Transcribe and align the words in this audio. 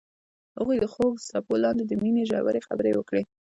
هغوی 0.57 0.77
د 0.79 0.85
خوږ 0.93 1.13
څپو 1.29 1.55
لاندې 1.63 1.83
د 1.85 1.91
مینې 2.01 2.23
ژورې 2.29 2.65
خبرې 2.67 2.91
وکړې. 2.95 3.23